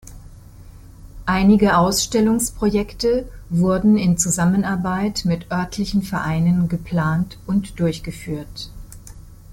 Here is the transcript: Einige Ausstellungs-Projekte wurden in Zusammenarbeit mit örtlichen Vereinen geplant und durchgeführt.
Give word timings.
Einige 1.27 1.77
Ausstellungs-Projekte 1.77 3.29
wurden 3.51 3.99
in 3.99 4.17
Zusammenarbeit 4.17 5.25
mit 5.25 5.51
örtlichen 5.51 6.01
Vereinen 6.01 6.67
geplant 6.69 7.37
und 7.45 7.79
durchgeführt. 7.79 8.71